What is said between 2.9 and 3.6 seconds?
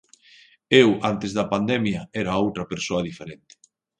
diferente.